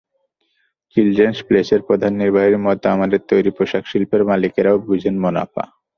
Children's 0.97 1.39
প্লেসের 1.47 1.81
প্রধান 1.87 2.13
নির্বাহীর 2.15 2.57
মতো 2.57 2.85
আমাদের 2.89 3.19
তৈরি 3.29 3.51
পোশাকশিল্পের 3.57 4.21
মালিকেরাও 4.29 4.77
বোঝেন 4.87 5.15
মুনাফা। 5.23 5.63